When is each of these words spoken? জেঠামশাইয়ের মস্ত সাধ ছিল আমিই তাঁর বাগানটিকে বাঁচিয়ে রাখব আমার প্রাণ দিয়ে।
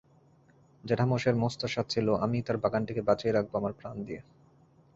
জেঠামশাইয়ের 0.83 1.41
মস্ত 1.43 1.61
সাধ 1.65 1.85
ছিল 1.89 2.07
আমিই 2.15 2.45
তাঁর 2.45 2.57
বাগানটিকে 2.57 3.01
বাঁচিয়ে 3.01 3.35
রাখব 3.35 3.53
আমার 3.55 3.73
প্রাণ 3.79 3.95
দিয়ে। 4.07 4.21